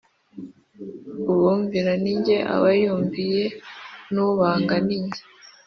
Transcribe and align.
Ubumvira 1.31 1.91
ni 2.01 2.13
jye 2.23 2.37
aba 2.53 2.69
yumviye 2.81 3.43
n 4.13 4.15
ubanga 4.29 4.75
ni 4.87 4.99
jye 5.11 5.21